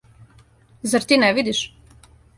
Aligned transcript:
Зар 0.93 1.01
ти 1.07 1.17
не 1.23 1.31
видиш? 1.37 1.61